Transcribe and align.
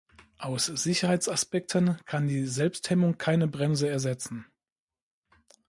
Aus 0.39 0.65
Sicherheitsaspekten 0.65 1.99
kann 2.07 2.27
die 2.27 2.47
Selbsthemmung 2.47 3.19
keine 3.19 3.47
Bremse 3.47 3.87
ersetzen. 3.87 4.47